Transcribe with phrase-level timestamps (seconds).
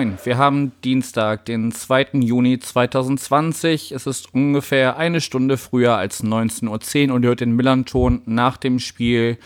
[0.00, 2.12] Moin, wir haben Dienstag, den 2.
[2.14, 3.92] Juni 2020.
[3.92, 8.56] Es ist ungefähr eine Stunde früher als 19.10 Uhr und ihr hört den Millanton nach
[8.56, 9.36] dem Spiel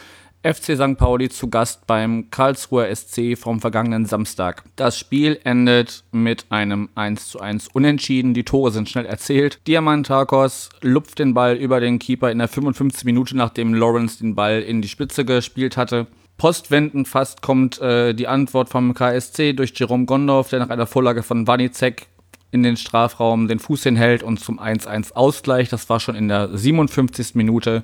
[0.45, 0.97] FC St.
[0.97, 4.63] Pauli zu Gast beim Karlsruher SC vom vergangenen Samstag.
[4.77, 8.33] Das Spiel endet mit einem 1 zu 1 Unentschieden.
[8.33, 9.59] Die Tore sind schnell erzählt.
[9.67, 14.63] Diamantakos lupft den Ball über den Keeper in der 55 Minute, nachdem Lawrence den Ball
[14.63, 16.07] in die Spitze gespielt hatte.
[16.37, 21.23] Postwendend fast kommt äh, die Antwort vom KSC durch Jerome Gondorf, der nach einer Vorlage
[21.23, 22.09] von Wanizek
[22.51, 25.69] in den Strafraum den Fuß hinhält und zum 1-1 Ausgleich.
[25.69, 27.35] Das war schon in der 57.
[27.35, 27.83] Minute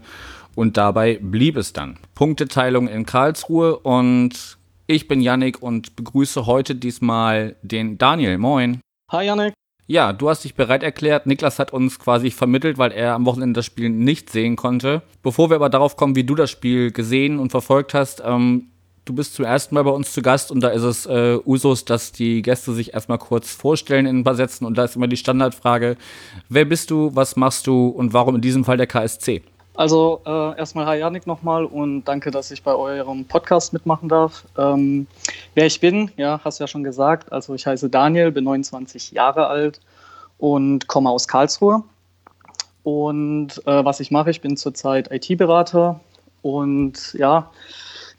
[0.55, 1.99] und dabei blieb es dann.
[2.15, 8.39] Punkteteilung in Karlsruhe und ich bin Yannick und begrüße heute diesmal den Daniel.
[8.39, 8.81] Moin.
[9.11, 9.55] Hi Yannick.
[9.91, 11.27] Ja, du hast dich bereit erklärt.
[11.27, 15.03] Niklas hat uns quasi vermittelt, weil er am Wochenende das Spiel nicht sehen konnte.
[15.21, 18.67] Bevor wir aber darauf kommen, wie du das Spiel gesehen und verfolgt hast, ähm,
[19.05, 21.87] du bist zum ersten Mal bei uns zu Gast und da ist es äh, Usus,
[21.87, 25.09] dass die Gäste sich erstmal kurz vorstellen in ein paar Sätzen und da ist immer
[25.09, 25.97] die Standardfrage,
[26.49, 29.43] wer bist du, was machst du und warum in diesem Fall der KSC?
[29.81, 34.45] Also äh, erstmal hi Janik nochmal und danke, dass ich bei eurem Podcast mitmachen darf.
[34.59, 35.07] Ähm,
[35.55, 37.33] wer ich bin, ja, hast du ja schon gesagt.
[37.33, 39.81] Also ich heiße Daniel, bin 29 Jahre alt
[40.37, 41.83] und komme aus Karlsruhe.
[42.83, 45.99] Und äh, was ich mache, ich bin zurzeit IT-Berater
[46.43, 47.51] und ja,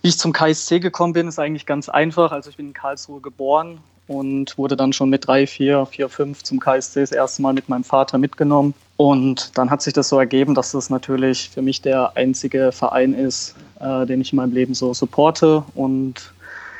[0.01, 2.31] wie ich zum KSC gekommen bin, ist eigentlich ganz einfach.
[2.31, 3.81] Also ich bin in Karlsruhe geboren
[4.11, 7.69] und wurde dann schon mit drei, vier, vier, fünf zum KSC das erste Mal mit
[7.69, 8.73] meinem Vater mitgenommen.
[8.97, 13.13] Und dann hat sich das so ergeben, dass das natürlich für mich der einzige Verein
[13.13, 16.33] ist, äh, den ich in meinem Leben so supporte und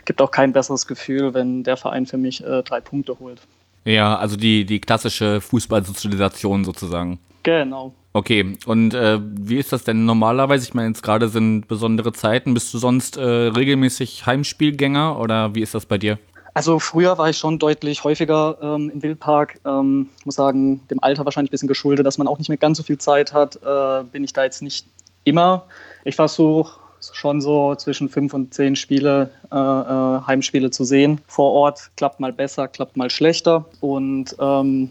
[0.05, 3.39] gibt auch kein besseres Gefühl, wenn der Verein für mich äh, drei Punkte holt.
[3.85, 7.17] Ja, also die, die klassische Fußballsozialisation sozusagen.
[7.43, 7.93] Genau.
[8.13, 10.65] Okay, und äh, wie ist das denn normalerweise?
[10.65, 12.53] Ich meine, jetzt gerade sind besondere Zeiten.
[12.53, 16.19] Bist du sonst äh, regelmäßig Heimspielgänger oder wie ist das bei dir?
[16.53, 19.59] Also früher war ich schon deutlich häufiger ähm, im Wildpark.
[19.65, 22.77] Ähm, muss sagen, dem Alter wahrscheinlich ein bisschen geschuldet, dass man auch nicht mehr ganz
[22.77, 23.57] so viel Zeit hat.
[23.63, 24.85] Äh, bin ich da jetzt nicht
[25.23, 25.63] immer.
[26.03, 26.79] Ich versuche
[27.13, 31.21] schon so zwischen fünf und zehn Spiele, äh, äh, Heimspiele zu sehen.
[31.27, 33.65] Vor Ort klappt mal besser, klappt mal schlechter.
[33.79, 34.89] Und ähm,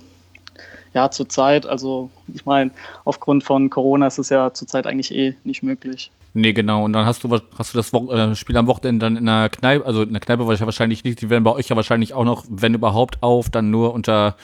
[0.95, 2.71] ja, zurzeit, also ich meine,
[3.05, 6.11] aufgrund von Corona ist es ja zurzeit eigentlich eh nicht möglich.
[6.33, 6.85] Nee, genau.
[6.85, 9.49] Und dann hast du, hast du das Wo äh, Spiel am Wochenende dann in der
[9.49, 11.77] Kneipe, also in der Kneipe war ich ja wahrscheinlich nicht, die werden bei euch ja
[11.77, 14.37] wahrscheinlich auch noch, wenn überhaupt, auf, dann nur unter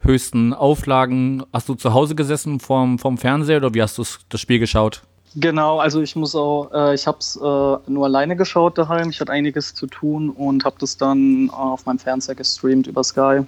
[0.00, 1.44] höchsten Auflagen.
[1.52, 5.02] Hast du zu Hause gesessen vorm, vorm Fernseher oder wie hast du das Spiel geschaut?
[5.36, 9.10] Genau, also ich muss auch, äh, ich habe es äh, nur alleine geschaut daheim.
[9.10, 13.42] Ich hatte einiges zu tun und habe das dann auf meinem Fernseher gestreamt über Sky.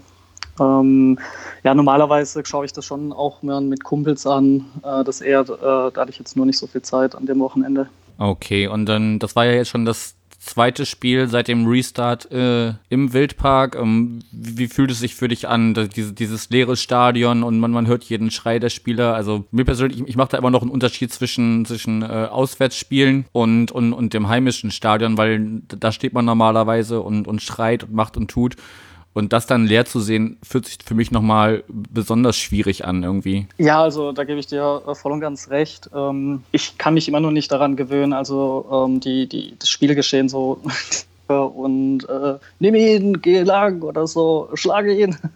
[0.60, 1.18] Ähm,
[1.62, 4.66] ja, normalerweise schaue ich das schon auch mehr mit Kumpels an.
[4.82, 5.46] Äh, das eher, äh,
[5.92, 7.88] da hatte ich jetzt nur nicht so viel Zeit an dem Wochenende.
[8.18, 10.14] Okay, und dann, das war ja jetzt schon das
[10.44, 13.76] zweite Spiel seit dem Restart äh, im Wildpark.
[13.76, 17.70] Ähm, wie, wie, fühlt es sich für dich an, diese, dieses leere Stadion und man,
[17.70, 19.14] man hört jeden Schrei der Spieler?
[19.14, 23.26] Also mir persönlich, ich, ich mache da immer noch einen Unterschied zwischen, zwischen äh, Auswärtsspielen
[23.32, 27.94] und, und, und dem heimischen Stadion, weil da steht man normalerweise und, und schreit und
[27.94, 28.56] macht und tut.
[29.14, 33.46] Und das dann leer zu sehen, fühlt sich für mich nochmal besonders schwierig an irgendwie.
[33.58, 35.90] Ja, also da gebe ich dir äh, voll und ganz recht.
[35.94, 40.28] Ähm, ich kann mich immer noch nicht daran gewöhnen, also ähm, die, die, das Spielgeschehen
[40.28, 40.60] so
[41.28, 45.16] und äh, nimm ihn, geh lang oder so, schlage ihn.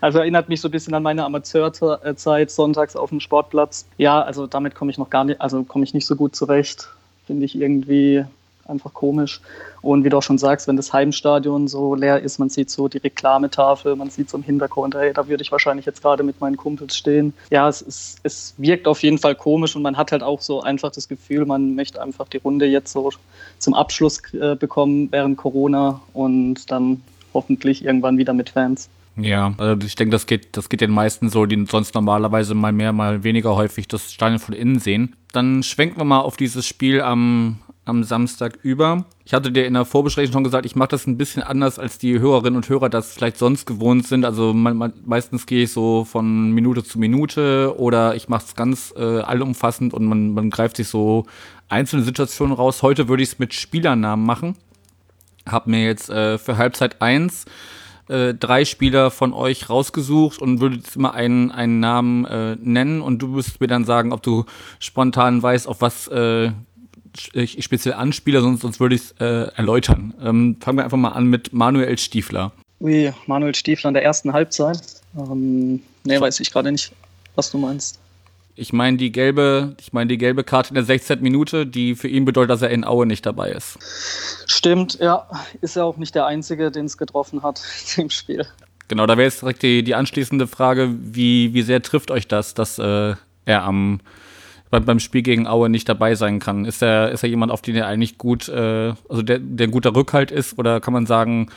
[0.00, 3.86] Also erinnert mich so ein bisschen an meine Amateurzeit sonntags auf dem Sportplatz.
[3.98, 6.88] Ja, also damit komme ich noch gar nicht, also komme ich nicht so gut zurecht.
[7.26, 8.24] Finde ich irgendwie
[8.68, 9.40] einfach komisch.
[9.82, 12.88] Und wie du auch schon sagst, wenn das Heimstadion so leer ist, man sieht so
[12.88, 16.40] die Reklametafel, man sieht so im Hintergrund, hey, da würde ich wahrscheinlich jetzt gerade mit
[16.40, 17.32] meinen Kumpels stehen.
[17.50, 20.62] Ja, es, ist, es wirkt auf jeden Fall komisch und man hat halt auch so
[20.62, 23.10] einfach das Gefühl, man möchte einfach die Runde jetzt so
[23.58, 27.02] zum Abschluss äh, bekommen während Corona und dann
[27.34, 28.88] hoffentlich irgendwann wieder mit Fans.
[29.16, 32.72] Ja, also ich denke, das geht, das geht den meisten so, die sonst normalerweise mal
[32.72, 35.16] mehr, mal weniger häufig das Stadion von innen sehen.
[35.32, 39.06] Dann schwenken wir mal auf dieses Spiel am, am Samstag über.
[39.24, 41.98] Ich hatte dir in der Vorbesprechung schon gesagt, ich mache das ein bisschen anders, als
[41.98, 44.24] die Hörerinnen und Hörer das vielleicht sonst gewohnt sind.
[44.24, 48.54] Also man, man, meistens gehe ich so von Minute zu Minute oder ich mache es
[48.56, 51.26] ganz äh, allumfassend und man, man greift sich so
[51.68, 52.82] einzelne Situationen raus.
[52.82, 54.56] Heute würde ich es mit Spielernamen machen.
[55.48, 57.46] Hab mir jetzt äh, für Halbzeit 1
[58.08, 63.00] äh, drei Spieler von euch rausgesucht und würde jetzt immer einen, einen Namen äh, nennen
[63.00, 64.44] und du müsstest mir dann sagen, ob du
[64.78, 66.50] spontan weißt, auf was äh,
[67.32, 70.14] ich, speziell anspiele, sonst, sonst würde ich es äh, erläutern.
[70.20, 72.52] Ähm, fangen wir einfach mal an mit Manuel Stiefler.
[72.80, 74.80] Ui, Manuel Stiefler in der ersten Halbzeit.
[75.16, 76.92] Ähm, nee, weiß ich gerade nicht,
[77.34, 77.98] was du meinst.
[78.58, 81.20] Ich meine die gelbe, ich meine die gelbe Karte in der 16.
[81.20, 83.78] Minute, die für ihn bedeutet, dass er in Aue nicht dabei ist.
[84.46, 85.28] Stimmt, ja.
[85.60, 87.62] Ist ja auch nicht der Einzige, den es getroffen hat
[87.96, 88.46] im Spiel.
[88.88, 92.54] Genau, da wäre jetzt direkt die, die anschließende Frage, wie, wie sehr trifft euch das,
[92.54, 93.14] dass äh,
[93.44, 94.00] er am
[94.70, 96.64] beim, beim Spiel gegen Aue nicht dabei sein kann?
[96.64, 99.70] Ist er, ist er jemand, auf den er eigentlich gut, äh, also der, der ein
[99.70, 101.48] guter Rückhalt ist, oder kann man sagen,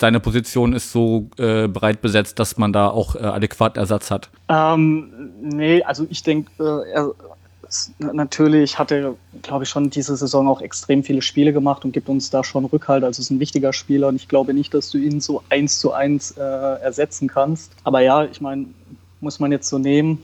[0.00, 4.28] seine Position ist so äh, breit besetzt, dass man da auch äh, adäquat Ersatz hat?
[4.48, 10.60] Ähm, nee, also ich denke, äh, natürlich hat er, glaube ich, schon diese Saison auch
[10.60, 13.04] extrem viele Spiele gemacht und gibt uns da schon Rückhalt.
[13.04, 15.92] Also ist ein wichtiger Spieler und ich glaube nicht, dass du ihn so eins zu
[15.92, 17.72] eins äh, ersetzen kannst.
[17.84, 18.66] Aber ja, ich meine,
[19.20, 20.22] muss man jetzt so nehmen.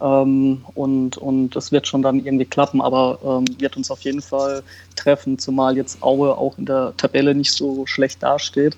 [0.00, 4.22] Ähm, und, und das wird schon dann irgendwie klappen, aber ähm, wird uns auf jeden
[4.22, 4.62] Fall
[4.96, 8.76] treffen, zumal jetzt Aue auch in der Tabelle nicht so schlecht dasteht.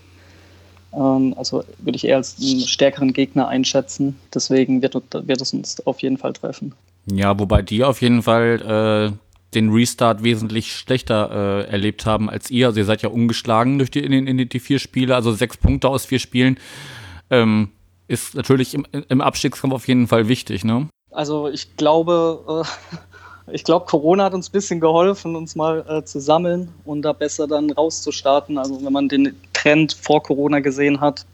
[0.92, 4.18] Ähm, also würde ich eher als einen stärkeren Gegner einschätzen.
[4.34, 6.74] Deswegen wird, wird es uns auf jeden Fall treffen.
[7.06, 9.16] Ja, wobei die auf jeden Fall äh,
[9.54, 12.68] den Restart wesentlich schlechter äh, erlebt haben als ihr.
[12.68, 15.88] Also ihr seid ja ungeschlagen durch die, in, in die vier Spiele, also sechs Punkte
[15.88, 16.58] aus vier Spielen.
[17.30, 17.70] Ähm,
[18.08, 20.88] ist natürlich im, im Abstiegskampf auf jeden Fall wichtig, ne?
[21.12, 22.64] Also ich glaube,
[23.48, 27.02] äh, ich glaube, Corona hat uns ein bisschen geholfen, uns mal äh, zu sammeln und
[27.02, 28.58] da besser dann rauszustarten.
[28.58, 31.24] Also wenn man den Trend vor Corona gesehen hat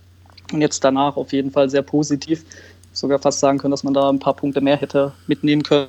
[0.53, 2.45] und jetzt danach auf jeden Fall sehr positiv.
[2.93, 5.89] Sogar fast sagen können, dass man da ein paar Punkte mehr hätte mitnehmen können.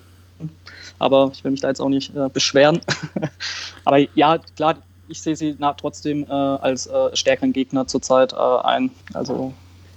[0.99, 2.81] Aber ich will mich da jetzt auch nicht äh, beschweren.
[3.85, 4.75] Aber ja, klar,
[5.07, 8.91] ich sehe sie na, trotzdem äh, als äh, stärkeren Gegner zurzeit äh, ein.
[9.13, 9.53] Also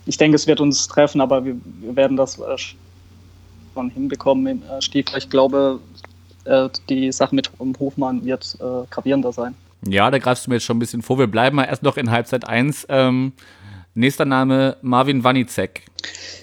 [0.06, 2.56] ich denke, es wird uns treffen, aber wir, wir werden das äh,
[3.74, 5.18] schon hinbekommen im Stiefel.
[5.18, 5.80] Ich glaube,
[6.44, 9.54] äh, die Sache mit Hofmann wird äh, gravierender sein.
[9.86, 11.18] Ja, da greifst du mir jetzt schon ein bisschen vor.
[11.18, 12.86] Wir bleiben mal erst noch in Halbzeit 1.
[12.88, 13.32] Ähm,
[13.94, 15.82] nächster Name Marvin Wanicek.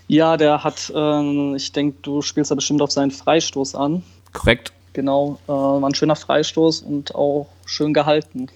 [0.07, 4.03] Ja, der hat, äh, ich denke, du spielst da bestimmt auf seinen Freistoß an.
[4.33, 4.73] Korrekt.
[4.93, 8.47] Genau, äh, war ein schöner Freistoß und auch schön gehalten.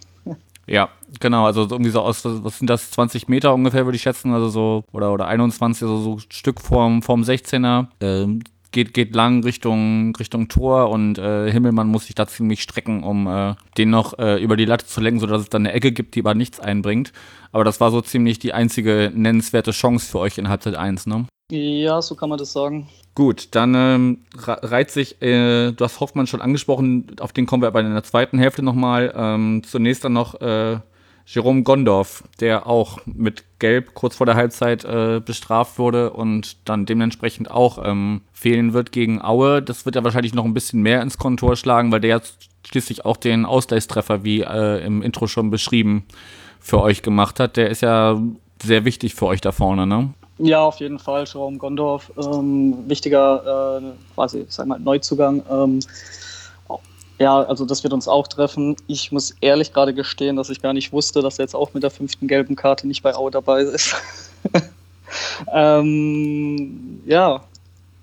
[0.66, 4.34] Ja, genau, also irgendwie so aus, was sind das, 20 Meter ungefähr, würde ich schätzen,
[4.34, 7.88] also so, oder, oder 21, also so ein Stück vorm, vorm 16er.
[8.00, 8.44] Ähm,
[8.74, 13.28] geht, geht lang Richtung, Richtung Tor und äh, Himmelmann muss sich da ziemlich strecken, um
[13.28, 16.16] äh, den noch äh, über die Latte zu lenken, sodass es dann eine Ecke gibt,
[16.16, 17.14] die aber nichts einbringt.
[17.54, 21.28] Aber das war so ziemlich die einzige nennenswerte Chance für euch in Halbzeit 1, ne?
[21.52, 22.90] Ja, so kann man das sagen.
[23.16, 27.68] Gut, dann ähm, reiht sich, äh, du hast Hoffmann schon angesprochen, auf den kommen wir
[27.68, 29.14] aber in der zweiten Hälfte nochmal.
[29.16, 30.80] Ähm, zunächst dann noch äh,
[31.26, 36.86] Jerome Gondorf, der auch mit Gelb kurz vor der Halbzeit äh, bestraft wurde und dann
[36.86, 39.62] dementsprechend auch ähm, fehlen wird gegen Aue.
[39.62, 43.06] Das wird ja wahrscheinlich noch ein bisschen mehr ins Kontor schlagen, weil der jetzt schließlich
[43.06, 46.06] auch den Ausgleichstreffer, wie äh, im Intro schon beschrieben,
[46.60, 47.56] für euch gemacht hat.
[47.58, 48.22] Der ist ja
[48.62, 50.14] sehr wichtig für euch da vorne, ne?
[50.40, 51.26] Ja, auf jeden Fall.
[51.32, 55.44] Jerome Gondorf, ähm, wichtiger äh, quasi, sag mal, Neuzugang.
[55.50, 55.80] Ähm,
[57.24, 58.76] ja, also das wird uns auch treffen.
[58.88, 61.82] Ich muss ehrlich gerade gestehen, dass ich gar nicht wusste, dass er jetzt auch mit
[61.82, 63.96] der fünften gelben Karte nicht bei Aue dabei ist.
[65.54, 67.42] ähm, ja,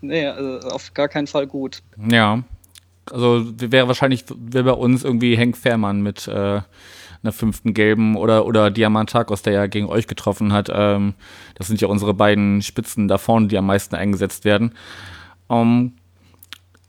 [0.01, 1.83] nee, also auf gar keinen Fall gut.
[2.11, 2.43] Ja,
[3.11, 6.63] also wäre wahrscheinlich wär bei uns irgendwie Henk Fährmann mit äh,
[7.23, 10.71] einer fünften gelben oder, oder Diamantakos, der ja gegen euch getroffen hat.
[10.73, 11.13] Ähm,
[11.57, 14.73] das sind ja unsere beiden Spitzen da vorne, die am meisten eingesetzt werden.
[15.47, 15.93] Um,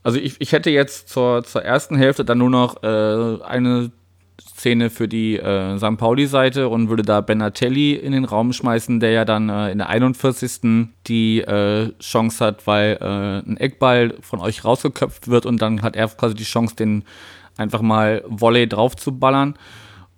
[0.02, 3.90] also ich, ich hätte jetzt zur, zur ersten Hälfte dann nur noch äh, eine
[4.40, 5.96] Szene für die äh, St.
[5.96, 9.88] Pauli-Seite und würde da Benatelli in den Raum schmeißen, der ja dann äh, in der
[9.88, 10.88] 41.
[11.06, 15.96] die äh, Chance hat, weil äh, ein Eckball von euch rausgeköpft wird und dann hat
[15.96, 17.04] er quasi die Chance, den
[17.56, 19.56] einfach mal Volley drauf zu ballern.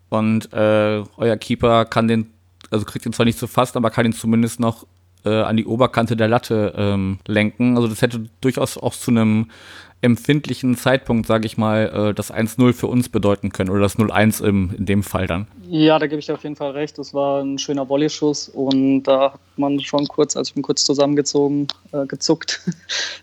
[0.09, 2.31] Und äh, euer Keeper kann den,
[2.71, 4.87] also kriegt ihn zwar nicht zu fassen, aber kann ihn zumindest noch
[5.25, 7.77] äh, an die Oberkante der Latte ähm, lenken.
[7.77, 9.51] Also das hätte durchaus auch zu einem
[10.05, 14.45] empfindlichen Zeitpunkt, sage ich mal, äh, das 1-0 für uns bedeuten können oder das 0-1
[14.45, 15.47] in dem Fall dann.
[15.67, 16.99] Ja, da gebe ich dir auf jeden Fall recht.
[16.99, 20.85] Das war ein schöner Volley-Schuss und da hat man schon kurz, also ich bin kurz
[20.85, 22.61] zusammengezogen, äh, gezuckt.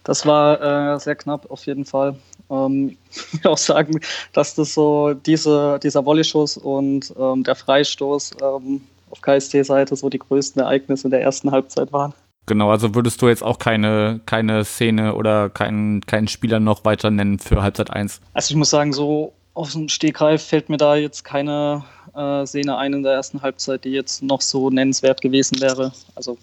[0.03, 2.15] Das war äh, sehr knapp auf jeden Fall.
[2.49, 3.99] Ähm, ich will auch sagen,
[4.33, 8.81] dass das so diese, dieser Volley-Schuss und ähm, der Freistoß ähm,
[9.11, 12.13] auf KST-Seite so die größten Ereignisse der ersten Halbzeit waren.
[12.47, 17.11] Genau, also würdest du jetzt auch keine, keine Szene oder keinen, keinen Spieler noch weiter
[17.11, 18.19] nennen für Halbzeit 1?
[18.33, 21.83] Also ich muss sagen, so aus dem Stegreif fällt mir da jetzt keine
[22.15, 25.91] äh, Szene ein in der ersten Halbzeit, die jetzt noch so nennenswert gewesen wäre.
[26.15, 26.37] Also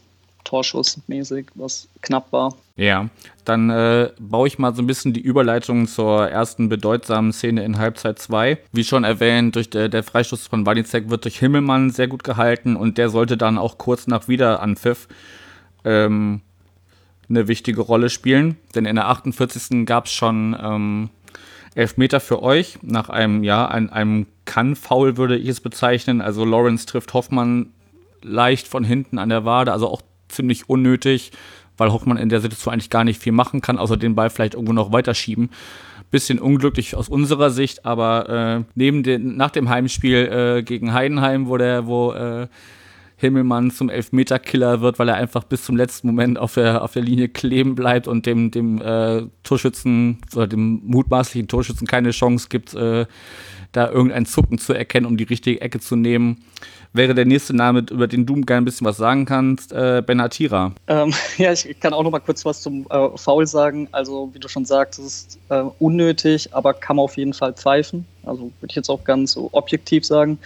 [0.49, 2.55] Torschussmäßig, was knapp war.
[2.77, 3.11] Ja,
[3.45, 7.77] dann äh, baue ich mal so ein bisschen die Überleitung zur ersten bedeutsamen Szene in
[7.77, 8.57] Halbzeit 2.
[8.73, 12.77] Wie schon erwähnt, durch der, der Freistoß von Walicek wird durch Himmelmann sehr gut gehalten
[12.77, 15.07] und der sollte dann auch kurz nach Wiederanpfiff
[15.85, 16.41] ähm,
[17.29, 18.57] eine wichtige Rolle spielen.
[18.75, 19.85] Denn in der 48.
[19.85, 21.11] gab es schon ähm,
[21.75, 26.23] Elfmeter für euch nach einem, ja, einem, einem Kann-Foul würde ich es bezeichnen.
[26.23, 27.75] Also Lawrence trifft Hoffmann
[28.23, 31.33] leicht von hinten an der Wade, also auch ziemlich unnötig,
[31.77, 34.55] weil Hoffmann in der Situation eigentlich gar nicht viel machen kann, außer den Ball vielleicht
[34.55, 35.51] irgendwo noch weiterschieben.
[36.11, 40.17] Bisschen unglücklich aus unserer Sicht, aber äh, neben den, nach dem Heimspiel
[40.59, 42.49] äh, gegen Heidenheim, wo der, wo äh,
[43.19, 47.03] Himmelmann zum Elfmeter-Killer wird, weil er einfach bis zum letzten Moment auf der, auf der
[47.03, 52.75] Linie kleben bleibt und dem, dem äh, Torschützen oder dem mutmaßlichen Torschützen keine Chance gibt,
[52.75, 53.07] äh,
[53.73, 56.45] da irgendein Zucken zu erkennen, um die richtige Ecke zu nehmen
[56.93, 60.73] wäre der nächste Name, über den du gerne ein bisschen was sagen kannst, äh, Benatira.
[60.87, 63.89] Ähm, ja, ich kann auch noch mal kurz was zum äh, Foul sagen.
[63.93, 67.53] Also, wie du schon sagst, es ist äh, unnötig, aber kann man auf jeden Fall
[67.53, 68.07] pfeifen.
[68.25, 70.39] Also, würde ich jetzt auch ganz so objektiv sagen.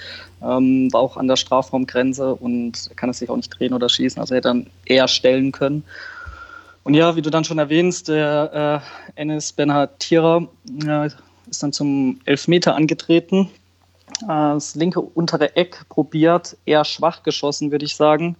[0.42, 4.20] Ähm, war auch an der Strafraumgrenze und kann es sich auch nicht drehen oder schießen.
[4.20, 5.84] Also, er hätte dann eher stellen können.
[6.84, 8.82] Und ja, wie du dann schon erwähnst, der
[9.16, 10.46] äh, Enes Benatira
[10.84, 11.08] äh,
[11.48, 13.48] ist dann zum Elfmeter angetreten
[14.26, 18.36] das linke untere Eck probiert, eher schwach geschossen, würde ich sagen.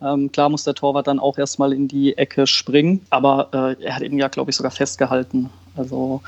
[0.00, 3.96] Ähm, klar muss der Torwart dann auch erstmal in die Ecke springen, aber äh, er
[3.96, 5.50] hat ihn ja, glaube ich, sogar festgehalten.
[5.76, 6.22] Also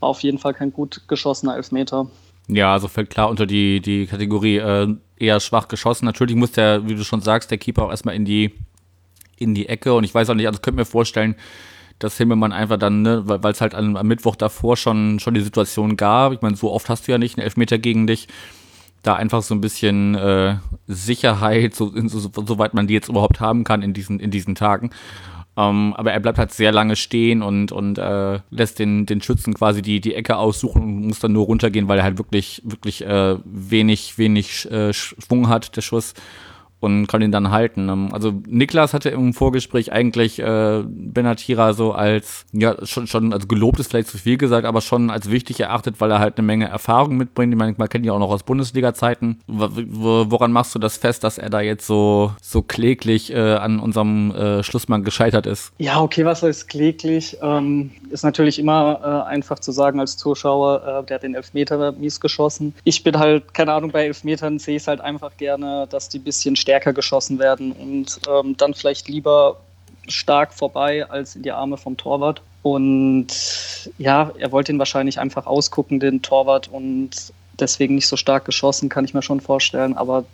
[0.00, 2.06] war auf jeden Fall kein gut geschossener Elfmeter.
[2.48, 6.04] Ja, also fällt klar unter die, die Kategorie äh, eher schwach geschossen.
[6.04, 8.52] Natürlich muss der, wie du schon sagst, der Keeper auch erstmal in die,
[9.36, 11.36] in die Ecke und ich weiß auch nicht, also könnte mir vorstellen,
[12.00, 15.40] dass Himmelmann einfach dann, ne, weil es halt am, am, Mittwoch davor schon, schon die
[15.40, 18.26] Situation gab, ich meine, so oft hast du ja nicht einen Elfmeter gegen dich,
[19.02, 23.64] da einfach so ein bisschen äh, Sicherheit, so, so, soweit man die jetzt überhaupt haben
[23.64, 24.90] kann in diesen, in diesen Tagen.
[25.56, 29.52] Ähm, aber er bleibt halt sehr lange stehen und, und äh, lässt den, den Schützen
[29.54, 33.04] quasi die, die Ecke aussuchen und muss dann nur runtergehen, weil er halt wirklich, wirklich
[33.04, 36.14] äh, wenig, wenig äh, Schwung hat, der Schuss
[36.80, 37.88] und kann ihn dann halten.
[37.88, 43.46] Ähm, also Niklas hatte im Vorgespräch eigentlich äh, Benatira so als, ja, schon, schon, also
[43.46, 46.46] gelobt ist vielleicht zu viel gesagt, aber schon als wichtig erachtet, weil er halt eine
[46.46, 47.52] Menge Erfahrung mitbringt.
[47.52, 49.40] Ich meine, man kennt ihn auch noch aus Bundesliga-Zeiten.
[49.46, 54.30] Woran machst du das fest, dass er da jetzt so, so kläglich äh, an unserem
[54.34, 55.72] äh, Schlussmann gescheitert ist?
[55.78, 57.36] Ja, okay, was heißt kläglich?
[57.42, 61.92] Ähm, ist natürlich immer äh, einfach zu sagen als Zuschauer, äh, der hat den Elfmeter
[61.92, 62.74] mies geschossen.
[62.84, 66.18] Ich bin halt, keine Ahnung, bei Elfmetern sehe ich es halt einfach gerne, dass die
[66.18, 69.56] ein bisschen stärker stärker geschossen werden und ähm, dann vielleicht lieber
[70.06, 72.42] stark vorbei als in die Arme vom Torwart.
[72.62, 73.26] Und
[73.98, 78.88] ja, er wollte ihn wahrscheinlich einfach ausgucken, den Torwart, und deswegen nicht so stark geschossen,
[78.88, 79.96] kann ich mir schon vorstellen.
[79.96, 80.24] Aber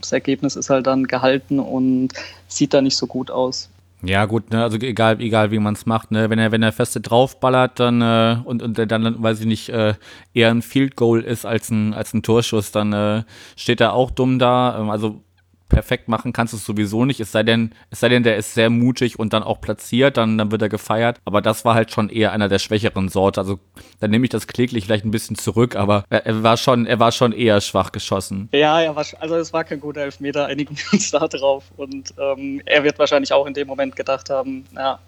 [0.00, 2.08] das Ergebnis ist halt dann gehalten und
[2.48, 3.70] sieht da nicht so gut aus.
[4.02, 6.72] Ja, gut, ne, also egal, egal wie man es macht, ne, wenn er, wenn er
[6.72, 9.94] feste draufballert, dann äh, und, und dann, weiß ich nicht, äh,
[10.34, 13.22] eher ein Field Goal ist als ein, als ein Torschuss, dann äh,
[13.56, 14.78] steht er auch dumm da.
[14.78, 15.22] Ähm, also
[15.68, 17.20] perfekt machen kannst du es sowieso nicht.
[17.20, 20.38] Es sei denn, es sei denn, der ist sehr mutig und dann auch platziert, dann,
[20.38, 21.18] dann wird er gefeiert.
[21.24, 23.40] Aber das war halt schon eher einer der schwächeren Sorte.
[23.40, 23.58] Also
[24.00, 27.00] dann nehme ich das kläglich vielleicht ein bisschen zurück, aber er, er, war schon, er
[27.00, 28.48] war schon eher schwach geschossen.
[28.52, 31.64] Ja, er war, also es war kein guter Elfmeter, einigen wir uns da drauf.
[31.76, 34.98] Und ähm, er wird wahrscheinlich auch in dem Moment gedacht haben, ja,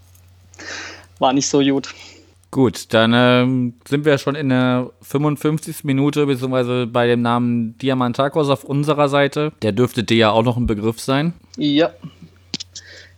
[1.19, 1.95] war nicht so gut.
[2.57, 5.85] Gut, dann ähm, sind wir schon in der 55.
[5.85, 9.53] Minute, beziehungsweise bei dem Namen Diamantakos auf unserer Seite.
[9.61, 11.35] Der dürfte dir ja auch noch ein Begriff sein.
[11.59, 11.91] Ja.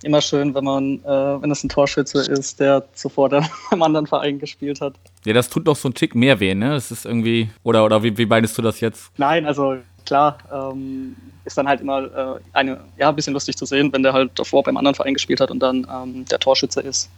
[0.03, 4.09] Immer schön, wenn man, äh, wenn es ein Torschütze ist, der zuvor dann beim anderen
[4.09, 4.95] Verein gespielt hat.
[5.25, 6.71] Ja, das tut doch so einen Tick mehr weh, ne?
[6.71, 7.49] Das ist irgendwie.
[7.63, 9.13] Oder, oder wie, wie meinst du das jetzt?
[9.19, 11.15] Nein, also klar, ähm,
[11.45, 14.33] ist dann halt immer äh, eine, ja, ein bisschen lustig zu sehen, wenn der halt
[14.35, 17.09] davor beim anderen Verein gespielt hat und dann ähm, der Torschütze ist.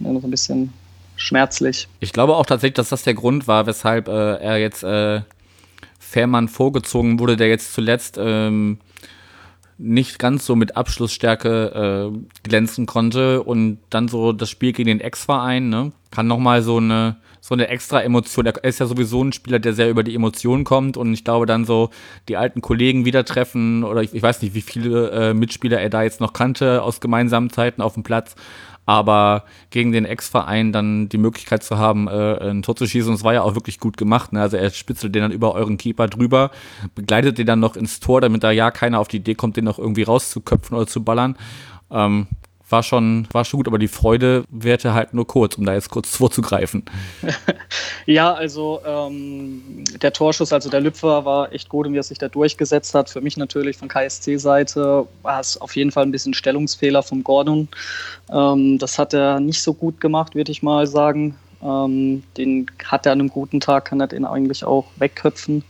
[0.00, 0.72] Immer so ein bisschen
[1.22, 1.88] schmerzlich.
[2.00, 5.22] Ich glaube auch tatsächlich, dass das der Grund war, weshalb äh, er jetzt äh,
[5.98, 8.78] Fährmann vorgezogen wurde, der jetzt zuletzt ähm,
[9.78, 15.00] nicht ganz so mit Abschlussstärke äh, glänzen konnte und dann so das Spiel gegen den
[15.00, 19.32] Ex-Verein, ne, kann nochmal so eine, so eine extra Emotion, er ist ja sowieso ein
[19.32, 21.90] Spieler, der sehr über die Emotionen kommt und ich glaube dann so
[22.28, 25.90] die alten Kollegen wieder treffen oder ich, ich weiß nicht, wie viele äh, Mitspieler er
[25.90, 28.36] da jetzt noch kannte aus gemeinsamen Zeiten auf dem Platz
[28.84, 33.24] aber gegen den Ex-Verein dann die Möglichkeit zu haben, äh, ein Tor zu schießen, es
[33.24, 34.32] war ja auch wirklich gut gemacht.
[34.32, 34.40] Ne?
[34.40, 36.50] Also er spitzelt den dann über euren Keeper drüber,
[36.94, 39.64] begleitet den dann noch ins Tor, damit da ja keiner auf die Idee kommt, den
[39.64, 41.36] noch irgendwie rauszuköpfen oder zu ballern.
[41.90, 42.26] Ähm,
[42.72, 45.90] war schon, war schon gut, aber die Freude währte halt nur kurz, um da jetzt
[45.90, 46.84] kurz vorzugreifen.
[48.06, 52.28] ja, also ähm, der Torschuss, also der Lüpfer war echt gut, wie er sich da
[52.28, 53.10] durchgesetzt hat.
[53.10, 57.68] Für mich natürlich von KSC-Seite war es auf jeden Fall ein bisschen Stellungsfehler vom Gordon.
[58.32, 61.36] Ähm, das hat er nicht so gut gemacht, würde ich mal sagen.
[61.62, 65.62] Ähm, den hat er an einem guten Tag, kann er den eigentlich auch wegköpfen.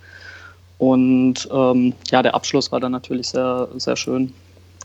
[0.79, 4.33] Und ähm, ja, der Abschluss war dann natürlich sehr, sehr schön.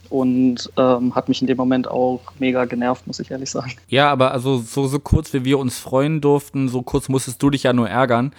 [0.09, 3.73] Und ähm, hat mich in dem Moment auch mega genervt, muss ich ehrlich sagen.
[3.87, 7.49] Ja, aber also so, so kurz, wie wir uns freuen durften, so kurz musstest du
[7.49, 8.33] dich ja nur ärgern.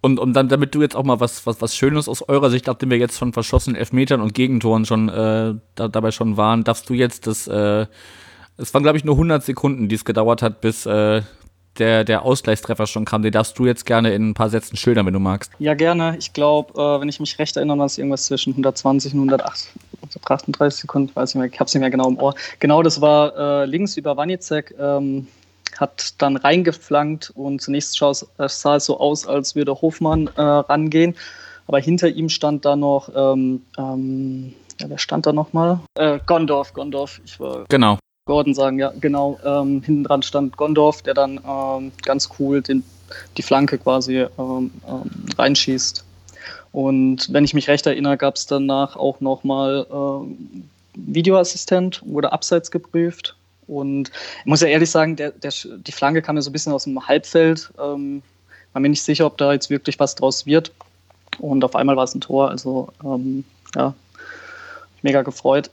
[0.00, 2.66] Und, und dann, damit du jetzt auch mal was, was, was Schönes aus eurer Sicht,
[2.66, 6.90] nachdem wir jetzt von verschossenen Elfmetern und Gegentoren schon äh, da, dabei schon waren, darfst
[6.90, 7.86] du jetzt das, äh,
[8.58, 11.22] es waren glaube ich nur 100 Sekunden, die es gedauert hat, bis äh,
[11.78, 13.22] der, der Ausgleichstreffer schon kam.
[13.22, 15.50] Den darfst du jetzt gerne in ein paar Sätzen schildern, wenn du magst.
[15.58, 16.16] Ja, gerne.
[16.18, 19.68] Ich glaube, äh, wenn ich mich recht erinnere, war es irgendwas zwischen 120 und 108,
[20.24, 22.34] 138 Sekunden, weiß ich mehr, ich habe es nicht mehr genau im Ohr.
[22.60, 24.74] Genau, das war äh, links über Wanizek.
[24.78, 25.26] Ähm,
[25.80, 31.16] hat dann reingeflankt und zunächst sah es so aus, als würde Hofmann äh, rangehen.
[31.66, 35.80] Aber hinter ihm stand da noch, ähm, ähm, ja, wer stand da nochmal?
[35.94, 37.20] Äh, Gondorf, Gondorf.
[37.24, 37.98] Ich war genau.
[38.26, 39.38] Gordon sagen, ja, genau.
[39.44, 42.82] Ähm, hinten dran stand Gondorf, der dann ähm, ganz cool den,
[43.36, 44.70] die Flanke quasi ähm, ähm
[45.36, 46.04] reinschießt.
[46.74, 50.26] Und wenn ich mich recht erinnere, gab es danach auch nochmal äh,
[50.96, 53.36] Videoassistent, wurde abseits geprüft.
[53.68, 56.72] Und ich muss ja ehrlich sagen, der, der, die Flanke kam ja so ein bisschen
[56.72, 57.72] aus dem Halbfeld.
[57.80, 58.24] Ähm,
[58.72, 60.72] war mir nicht sicher, ob da jetzt wirklich was draus wird.
[61.38, 62.50] Und auf einmal war es ein Tor.
[62.50, 63.44] Also ähm,
[63.76, 63.94] ja,
[65.02, 65.70] mega gefreut.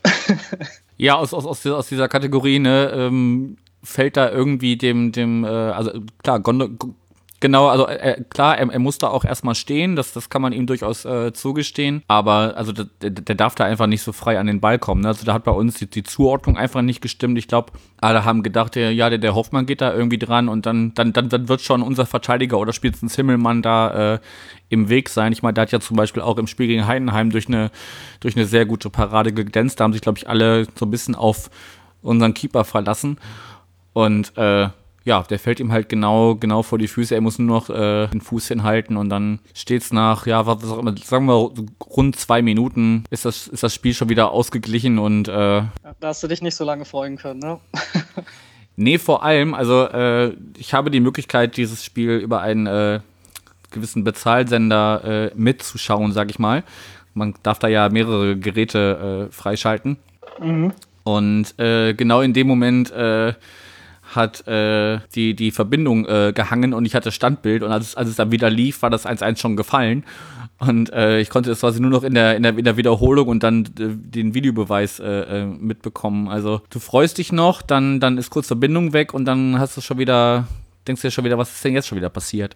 [0.98, 5.48] ja, aus, aus, aus, aus dieser Kategorie, ne, ähm, fällt da irgendwie dem, dem, äh,
[5.48, 6.70] also klar, Gondo,
[7.42, 10.54] Genau, also äh, klar, er, er muss da auch erstmal stehen, das, das kann man
[10.54, 14.46] ihm durchaus äh, zugestehen, aber also der, der darf da einfach nicht so frei an
[14.46, 15.02] den Ball kommen.
[15.02, 15.08] Ne?
[15.08, 17.40] Also da hat bei uns die, die Zuordnung einfach nicht gestimmt.
[17.40, 20.94] Ich glaube, alle haben gedacht, ja, der, der Hoffmann geht da irgendwie dran und dann,
[20.94, 24.20] dann, dann, dann wird schon unser Verteidiger oder spätestens Himmelmann da äh,
[24.70, 25.34] im Weg sein.
[25.34, 27.72] Ich meine, der hat ja zum Beispiel auch im Spiel gegen Heidenheim durch eine,
[28.20, 29.80] durch eine sehr gute Parade geglänzt.
[29.80, 31.50] Da haben sich, glaube ich, alle so ein bisschen auf
[32.04, 33.18] unseren Keeper verlassen.
[33.94, 34.70] Und äh,
[35.04, 37.16] ja, der fällt ihm halt genau, genau vor die Füße.
[37.16, 40.78] Er muss nur noch äh, den Fuß hinhalten und dann steht's nach, ja, was auch
[40.78, 41.52] immer, sagen wir
[41.88, 45.68] rund zwei Minuten ist das, ist das Spiel schon wieder ausgeglichen und äh, Da
[46.04, 47.60] hast du dich nicht so lange freuen können, ne?
[48.76, 53.00] nee, vor allem, also äh, ich habe die Möglichkeit, dieses Spiel über einen äh,
[53.72, 56.64] gewissen Bezahlsender äh, mitzuschauen, sag ich mal.
[57.16, 59.98] Man darf da ja mehrere Geräte äh, freischalten.
[60.40, 60.74] Mhm.
[61.04, 63.34] Und äh, genau in dem Moment äh,
[64.16, 68.10] hat äh, die, die Verbindung äh, gehangen und ich hatte Standbild und als, es, als
[68.10, 70.04] es dann wieder lief, war das 1-1 schon gefallen.
[70.60, 73.28] Und äh, ich konnte es quasi nur noch in der, in der, in der Wiederholung
[73.28, 76.28] und dann äh, den Videobeweis äh, äh, mitbekommen.
[76.28, 79.82] Also du freust dich noch, dann, dann ist kurz Verbindung weg und dann hast du
[79.82, 80.48] schon wieder,
[80.88, 82.56] denkst du dir schon wieder, was ist denn jetzt schon wieder passiert?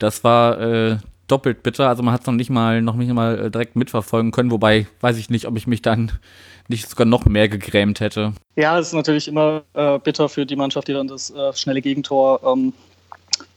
[0.00, 0.96] Das war äh,
[1.32, 1.88] doppelt bitter.
[1.88, 4.86] Also man hat es noch nicht mal, noch nicht mal äh, direkt mitverfolgen können, wobei
[5.00, 6.12] weiß ich nicht, ob ich mich dann
[6.68, 8.34] nicht sogar noch mehr gegrämt hätte.
[8.56, 11.80] Ja, es ist natürlich immer äh, bitter für die Mannschaft, die dann das äh, schnelle
[11.80, 12.72] Gegentor ähm,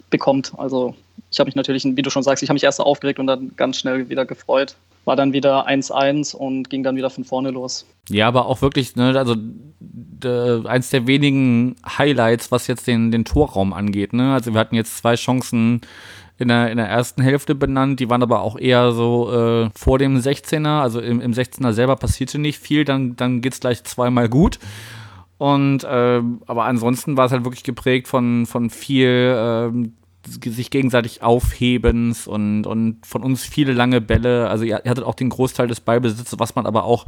[0.10, 0.54] bekommt.
[0.58, 0.96] Also
[1.32, 3.52] ich habe mich natürlich, wie du schon sagst, ich habe mich erst aufgeregt und dann
[3.56, 4.76] ganz schnell wieder gefreut.
[5.04, 7.86] War dann wieder 1-1 und ging dann wieder von vorne los.
[8.10, 9.36] Ja, aber auch wirklich, ne, also
[10.68, 14.14] eins der wenigen Highlights, was jetzt den, den Torraum angeht.
[14.14, 14.34] Ne?
[14.34, 15.82] Also wir hatten jetzt zwei Chancen
[16.38, 18.00] in der, in der ersten Hälfte benannt.
[18.00, 20.82] Die waren aber auch eher so äh, vor dem 16er.
[20.82, 22.84] Also im, im 16er selber passierte nicht viel.
[22.84, 24.60] Dann, dann geht es gleich zweimal gut.
[25.38, 29.90] Und äh, aber ansonsten war es halt wirklich geprägt von, von viel äh,
[30.28, 34.50] sich gegenseitig Aufhebens und, und von uns viele lange Bälle.
[34.50, 37.06] Also ihr, ihr hattet auch den Großteil des Ballbesitzes, was man aber auch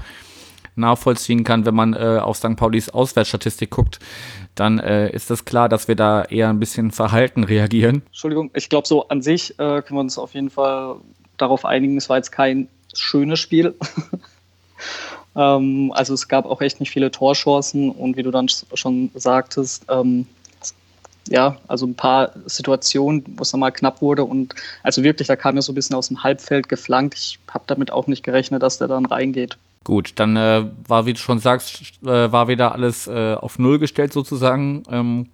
[0.78, 2.56] nachvollziehen kann, wenn man äh, auf St.
[2.56, 4.00] Paulis Auswärtsstatistik guckt,
[4.56, 8.02] dann äh, ist das klar, dass wir da eher ein bisschen verhalten reagieren.
[8.08, 10.98] Entschuldigung, ich glaube, so an sich äh, können wir uns auf jeden Fall
[11.38, 13.76] darauf einigen, es war jetzt kein schönes Spiel.
[15.36, 19.86] ähm, also es gab auch echt nicht viele Torchancen und wie du dann schon sagtest,
[19.90, 20.28] ähm,
[21.30, 25.58] ja, also ein paar Situationen, wo es nochmal knapp wurde und also wirklich, da kam
[25.58, 27.16] er so ein bisschen aus dem Halbfeld geflankt.
[27.16, 29.58] Ich habe damit auch nicht gerechnet, dass der dann reingeht.
[29.88, 33.80] Gut, dann äh, war, wie du schon sagst, äh, war wieder alles äh, auf Null
[33.80, 34.84] gestellt sozusagen.
[34.92, 35.30] Ähm,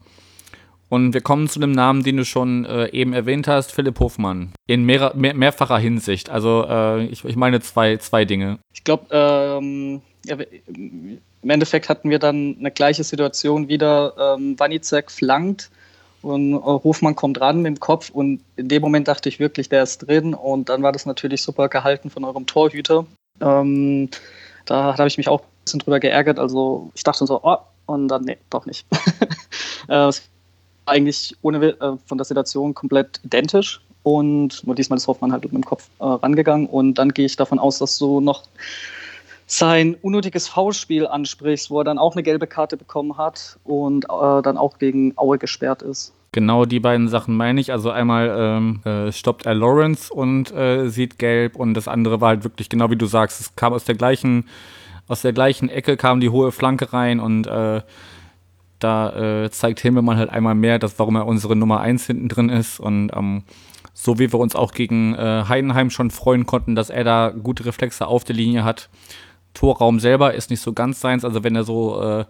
[0.89, 4.53] und wir kommen zu dem Namen, den du schon äh, eben erwähnt hast, Philipp Hofmann.
[4.67, 6.29] In mehr, mehr, mehrfacher Hinsicht.
[6.29, 8.59] Also äh, ich, ich, meine zwei, zwei Dinge.
[8.75, 10.37] Ich glaube, ähm, ja,
[10.67, 14.35] im Endeffekt hatten wir dann eine gleiche Situation wieder.
[14.37, 15.71] Ähm, Wanizek flankt
[16.21, 19.67] und äh, Hofmann kommt ran mit dem Kopf und in dem Moment dachte ich wirklich,
[19.67, 23.07] der ist drin und dann war das natürlich super gehalten von eurem Torhüter.
[23.41, 24.09] Ähm,
[24.65, 26.39] da, habe ich mich auch ein bisschen drüber geärgert.
[26.39, 28.85] Also ich dachte so, oh, und dann, nee, doch nicht.
[29.87, 30.11] äh,
[30.85, 33.81] eigentlich ohne äh, von der Situation komplett identisch.
[34.03, 36.67] Und nur diesmal ist Hoffmann halt mit dem Kopf äh, rangegangen.
[36.67, 38.43] Und dann gehe ich davon aus, dass du noch
[39.47, 44.41] sein unnötiges Foulspiel ansprichst, wo er dann auch eine gelbe Karte bekommen hat und äh,
[44.41, 46.13] dann auch gegen Aue gesperrt ist.
[46.33, 47.71] Genau die beiden Sachen meine ich.
[47.71, 52.29] Also einmal ähm, äh, stoppt er Lawrence und äh, sieht gelb und das andere war
[52.29, 54.45] halt wirklich genau wie du sagst, es kam aus der gleichen
[55.07, 57.81] aus der gleichen Ecke kam die hohe Flanke rein und äh,
[58.79, 62.49] da äh, zeigt Himmelmann halt einmal mehr, dass, warum er unsere Nummer 1 hinten drin
[62.49, 62.79] ist.
[62.79, 63.43] Und ähm,
[63.93, 67.65] so wie wir uns auch gegen äh, Heidenheim schon freuen konnten, dass er da gute
[67.65, 68.89] Reflexe auf der Linie hat.
[69.53, 71.23] Torraum selber ist nicht so ganz seins.
[71.23, 72.25] Also wenn er so äh,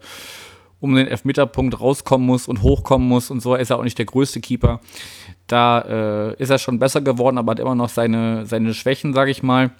[0.84, 4.04] um den Elfmeterpunkt rauskommen muss und hochkommen muss und so, ist er auch nicht der
[4.04, 4.80] größte Keeper.
[5.46, 9.30] Da äh, ist er schon besser geworden, aber hat immer noch seine, seine Schwächen, sage
[9.30, 9.70] ich mal.